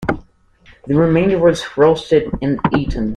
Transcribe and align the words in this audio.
The 0.87 0.95
remainder 0.95 1.37
was 1.37 1.77
roasted 1.77 2.31
and 2.41 2.59
eaten. 2.75 3.09